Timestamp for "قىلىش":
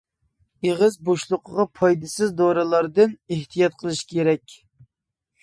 3.83-4.03